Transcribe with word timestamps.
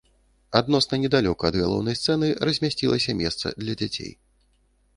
Адносна 0.59 0.97
недалёка 1.01 1.43
ад 1.51 1.57
галоўнай 1.63 1.97
сцэны 1.99 2.29
размясцілася 2.49 3.17
месца 3.23 3.45
для 3.65 3.77
дзяцей. 3.83 4.11